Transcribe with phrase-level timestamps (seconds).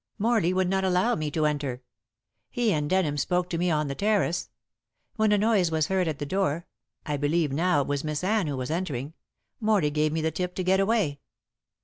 [0.17, 1.83] Morley would not allow me to enter.
[2.49, 4.49] He and Denham spoke to me on the terrace.
[5.15, 6.65] When a noise was heard at the door
[7.05, 9.13] I believe now it was Miss Anne who was entering
[9.59, 11.19] Morley gave me the tip to get away."